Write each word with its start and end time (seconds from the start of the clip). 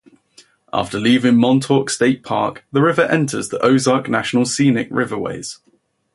After 0.73 0.99
leaving 0.99 1.37
Montauk 1.39 1.91
State 1.91 2.23
Park 2.23 2.65
the 2.71 2.81
river 2.81 3.03
enters 3.03 3.49
the 3.49 3.63
Ozark 3.63 4.09
National 4.09 4.45
Scenic 4.45 4.89
Riverways. 4.89 5.59